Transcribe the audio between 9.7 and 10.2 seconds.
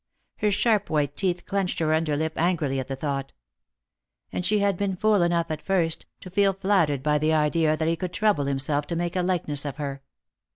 her.